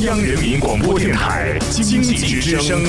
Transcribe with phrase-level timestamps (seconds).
[0.00, 2.82] 央人民广播电台经济之声，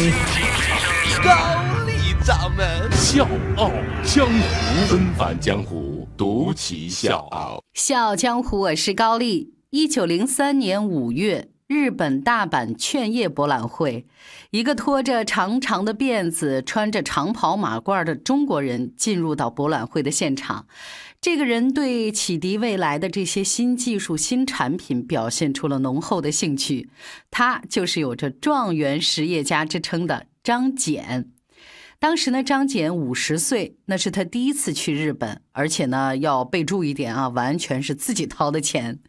[1.23, 3.69] 高丽掌门笑傲
[4.03, 7.61] 江湖，恩返江湖，独骑笑傲。
[7.73, 9.53] 笑傲江湖，我是高丽。
[9.69, 14.05] 一九零三年五月，日本大阪劝业博览会，
[14.51, 20.67] 一个拖着长长的辫子、穿着长袍马褂的中国人进入到博览会的现场。
[21.19, 26.91] 这个人对启迪未来的这些新技术、新产品表现出了浓厚的兴趣。
[27.31, 31.25] 他就是有着“状元实业家”之称的张謇。
[31.99, 38.99] 当时呢，张謇五十岁，那是他第一次去日本，而且呢，要备注一点啊，完全是自己掏的钱。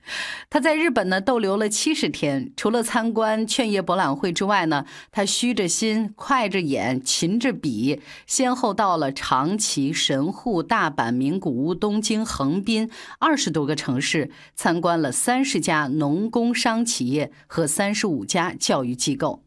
[0.48, 12.88] 他在日本呢逗留了七十天，除了参观劝业博览会之外呢，他虚着心、快着眼、勤着笔，先后到了长崎、神户、大阪、名古屋、东京、横滨
[13.18, 19.42] 二十多个城市，参观了三十家农工商企业和三十五家教育机构。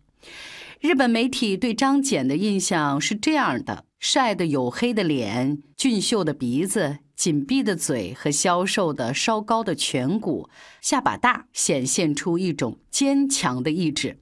[0.79, 10.47] 日本媒体对张謇的印象是这样的：晒得黝黑的脸、俊秀的鼻子、紧闭的嘴和消瘦的稍高的颧骨，
[10.79, 14.19] 下巴大，显现出一种坚强的意志。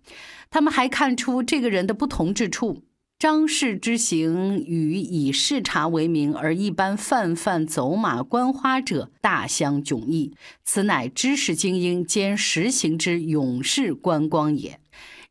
[0.49, 2.83] 他们还看出这个人的不同之处：
[3.19, 10.33] 张氏之行与以视察为名而一般泛泛走马观花者大相迥异。
[10.63, 14.79] 此乃知识精英兼实行之勇士观光也。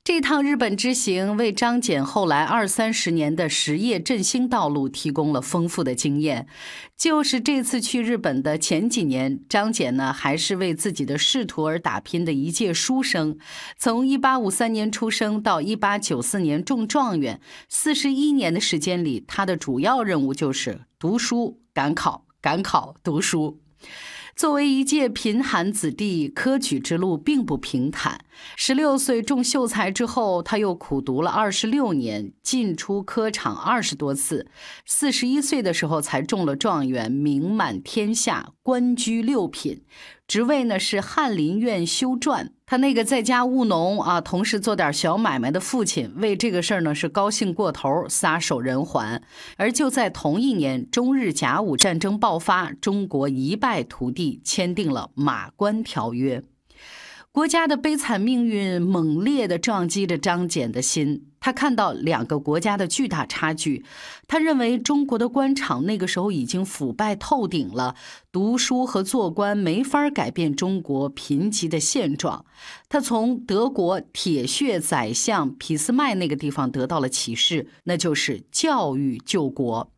[0.04, 6.46] 这趟日本之行为张謇后来二三十年的实业振兴道路提供了丰富的经验。
[6.94, 13.38] 就是这次去日本的前几年，张謇呢还是为自己的仕途而打拼的一介书生。
[13.78, 23.58] 从一八五三年出生到一八九四年中状元，四十一年的时间里，他的主要任务就是读书、赶考、赶考、读书。
[24.36, 28.18] 作为一介贫寒子弟，科举之路并不平坦。
[28.56, 34.48] 十六岁中秀才之后，他又苦读了二十六年，进出科场二十多次。
[34.84, 39.82] 四十一岁的时候才中了状元，名满天下，官居六品。
[40.26, 42.48] 职位呢是翰林院修撰。
[42.66, 49.22] 他那个在家务农啊，同时做点小买卖的父亲，为这个事儿呢是高兴过头，撒手人寰。
[49.58, 56.40] 而就在同一年，中日甲午战争爆发，中国一败涂地，签订了《马关条约》。
[57.34, 61.32] 国家的悲惨命运猛烈地撞击着张謇的心。
[61.40, 63.84] 他看到两个国家的巨大差距，
[64.28, 67.96] 他认为中国的官场那个时候已经腐败透顶了，
[68.30, 72.44] 读书和做官没法改变中国贫瘠的现状。
[72.88, 79.90] 他从德国铁血宰相俾斯麦那个地方得到了启示，那就是教育救国。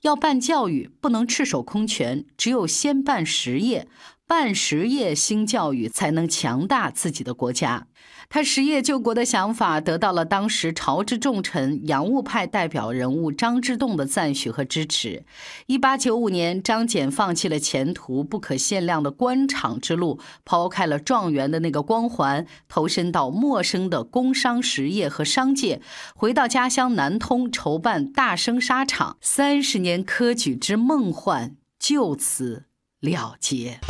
[0.00, 3.86] 要办教育，不能赤手空拳，只有先办实业。
[4.30, 7.88] 办实业兴教育，才能强大自己的国家。
[8.28, 15.24] 他实业救国的想法得到了当时朝之重臣、洋务派代表人物张之洞的赞许和支持。
[15.66, 25.82] 一八九五年，张謇放弃了前途不可限量的官场之路，抛开了状元的那个光环，投身到陌生的工商实业和商界，
[26.14, 29.16] 回到家乡南通筹办大生纱厂。
[29.20, 32.66] 三十年科举之梦幻就此
[33.00, 33.80] 了结。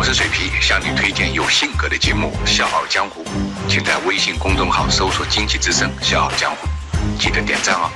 [0.00, 3.22] 我是水皮，向你推荐有性格的节目《笑傲江湖》，
[3.68, 6.66] 请在微信公众号搜索“经济之声笑傲江湖”，
[7.20, 7.90] 记得点赞哦。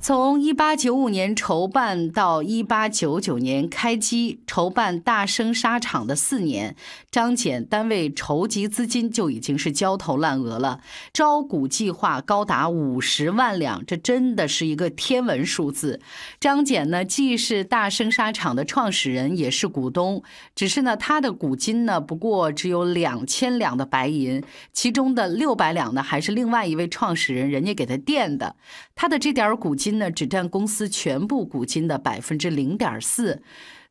[0.00, 6.76] 从一八九五年筹办到一八九九年开机，筹办大生沙场的四年，
[7.16, 10.82] 张謇单位筹集资金就已经是焦头烂额了。
[11.14, 15.98] 招股计划高达五十万两，这真的是一个天文数字。
[16.38, 20.22] 张謇呢，既是大生纱厂的创始人，也是股东。
[20.54, 24.42] 只是呢，他的股金呢，不过只有两千两的白银，
[24.74, 28.56] 其中的六百两呢，还是另外一位创始人人家给他垫的。
[28.94, 29.96] 他的这点股金。
[29.96, 33.40] 呢只占公司全部股金的百分之零点四，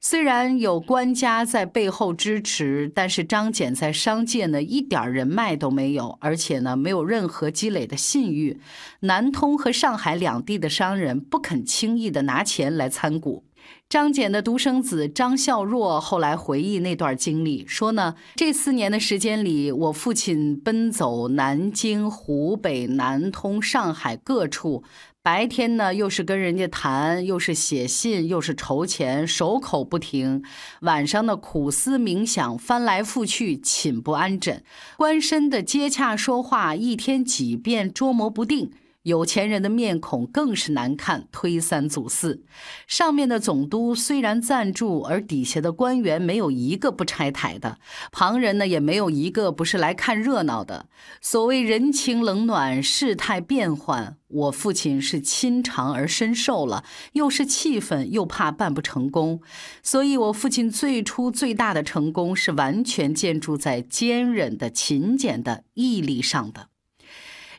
[0.08, 8.62] 虽然有官家在背后支持，但是张謇在商界呢一点人脉都没有，而且呢没有任何积累的信誉，
[9.00, 13.46] 南通和上海两地的商人不肯轻易的拿钱来参股。
[13.90, 24.84] 张謇的独生子张孝若后来回忆那段经历，说呢，这四年的时间里，我父亲奔走南京、湖北、南通、上海各处，
[25.25, 30.44] 白天呢又是跟人家谈，又是写信，又是筹钱，手口不停；
[30.81, 34.62] 晚上呢苦思冥想，翻来覆去，寝不安枕，
[34.98, 38.69] 官绅的接洽说话，一天几遍，捉摸不定。
[39.06, 42.44] 有钱人的面孔更是难看，推三阻四。
[42.88, 47.78] 上面的总督虽然赞助，而底下的官员没有一个不拆台的，
[48.12, 50.88] 旁人呢也没有一个不是来看热闹的。
[51.22, 59.40] 所谓人情冷暖，事态变幻，我父亲是亲尝而深受了，又是气愤，又怕办不成功，
[59.84, 66.69] 所以我父亲最初最大的成功是完全建筑在坚韧的、勤俭的毅力上的。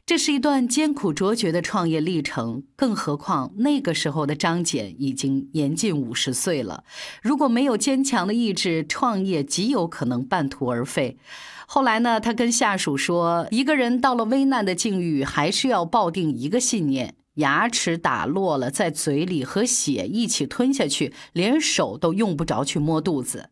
[0.06, 6.84] 这是一段艰苦卓绝的创业历程，更何况那个时候的张謇已经年近五十岁了。
[7.20, 11.18] 如果没有坚强的意志，创业极有可能半途而废。
[11.66, 23.50] 后来呢，他跟下属说：“一个人到了危难的境遇，还是要抱定一个信念：牙齿打落了，在嘴里和血一起吞下去，连手都用不着去摸肚子。”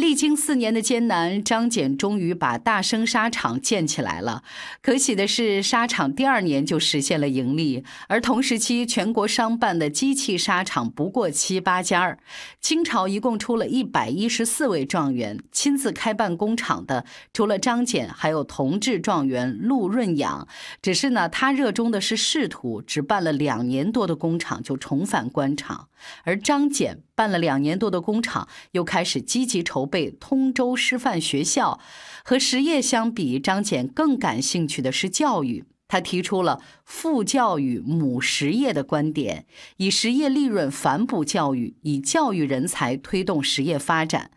[0.00, 4.42] 历经四年的艰难，张謇终于把大生纱厂建起来了。
[4.80, 7.84] 可喜的是，纱厂第二年就实现了盈利。
[8.08, 12.18] 而同时期，全国商办的机器纱厂不过七八家儿。
[12.62, 17.04] 清朝一共出了一百一十四位状元，亲自开办工厂的，
[17.34, 20.48] 除了张謇，还有同治状元陆润养。
[20.80, 25.88] 只是呢，他热衷的是仕途，只办了两年多的工厂就重返官场。
[26.24, 31.80] 而张謇办了两年多的工厂，又开始积极筹备通州师范学校。
[32.24, 35.64] 和实业相比，张謇更感兴趣的是教育。
[35.88, 39.46] 他提出了“父教育，母实业”的观点，
[39.78, 44.30] 以实业利润反哺教育，以教育人才推动实业发展。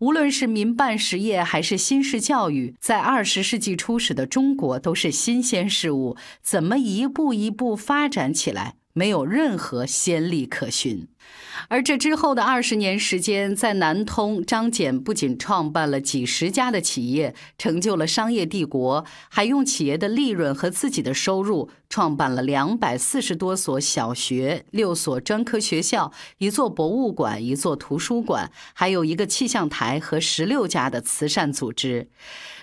[0.00, 8.74] 无论是民办实业还是新式教育，在二十世纪初始的中国都是新鲜事物，怎么一步一步发展起来？
[8.98, 11.06] 没有任何先例可循，
[11.68, 32.08] 而这之后的二十年时间，在南通，张謇不仅创办了几十家的企业，成就了商业帝国，还用企业的利润和自己的收入，创办了两百四十多所小学、六所专科学校、一座博物馆、一座图书馆，还有一个气象台和十六家的慈善组织。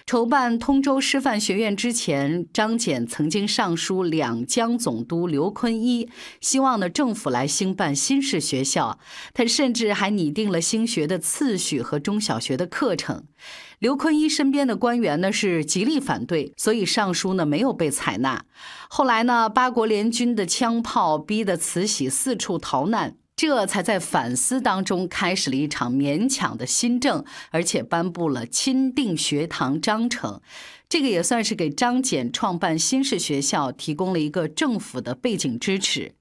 [0.06, 6.08] 筹办通州师范学院之前，张謇曾经上书两江总督刘坤一，
[6.40, 9.00] 希望呢政府来兴办新式学校。
[9.34, 13.24] 他甚至还拟定了新学的次序和中小学的课程。
[13.80, 18.46] 刘坤一身边的官员呢是极力反对，所以上书呢没有被采纳。
[18.90, 23.16] 后来呢，八国联军的枪炮逼得慈禧四处逃难。
[23.36, 30.40] 这才在反思当中开始了一场勉强的新政，而且颁布了钦定学堂章程，
[30.88, 36.14] 这个也算是给张謇创办新式学校提供了一个政府的背景支持。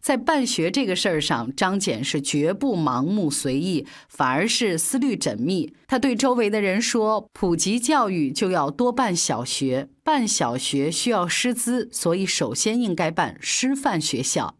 [0.00, 5.72] 在办学这个事儿上，张謇是绝不盲目随意，反而是思虑缜密。
[5.86, 14.56] 他对周围的人说：“普及教育就要多办小学，办小学需要师资，所以首先应该办师范学校。”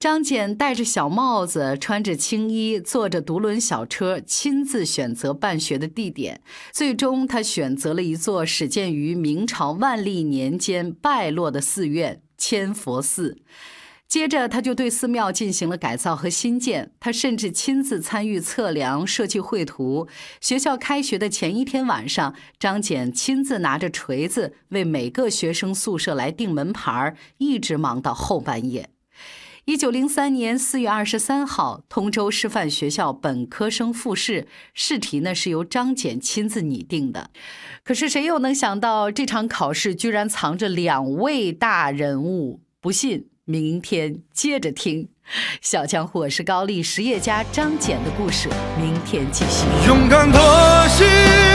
[0.00, 6.40] 张謇戴着小帽子，穿着青衣，坐着独轮小车，亲自选择办学的地点。
[6.72, 13.36] 最终，他选择了一座始建于明朝万历年间败落的寺院——千佛寺。
[14.10, 16.90] 接着，他就对寺庙进行了改造和新建。
[16.98, 20.08] 他甚至亲自参与测量、设计绘图。
[20.40, 28.90] 学校开学的前一天晚上，张謇亲自拿着锤子为每个学生宿舍来定门牌，一直忙到后半夜。
[29.66, 37.30] 一九零三年四月二十三号，通州师范学校本科生复试试题呢是由张謇亲自拟定的。
[37.84, 42.62] 可是谁又能想到这场考试居然藏着两位大人物？
[42.80, 45.08] 不信，明天接着听。
[45.60, 48.48] 小江湖，我是高丽实业家张简的故事，
[48.80, 49.66] 明天继续。
[49.88, 51.49] 勇敢的心。